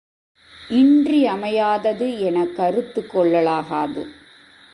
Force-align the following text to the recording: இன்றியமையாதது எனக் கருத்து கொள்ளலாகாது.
இன்றியமையாதது 0.69 2.19
எனக் 2.19 2.55
கருத்து 2.55 3.05
கொள்ளலாகாது. 3.07 4.03